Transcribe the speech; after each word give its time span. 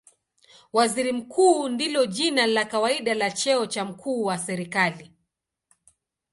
Waziri 0.73 1.11
Mkuu 1.13 1.69
ndilo 1.69 2.05
jina 2.05 2.47
la 2.47 2.65
kawaida 2.65 3.13
la 3.13 3.31
cheo 3.31 3.65
cha 3.65 3.85
mkuu 3.85 4.23
wa 4.23 4.37
serikali. 4.37 5.13